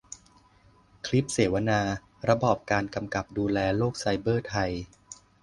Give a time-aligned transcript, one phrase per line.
[1.05, 1.81] คลิปเสวนา:
[2.29, 4.71] ระบอบการกำกับดูแลโลกไซเบอร์ไทย